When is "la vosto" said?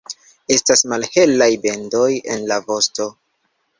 2.53-3.11